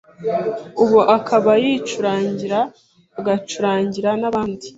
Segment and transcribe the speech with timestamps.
[0.83, 2.59] ubu akaba yicurangira
[3.19, 4.65] agacurangira n’abandi.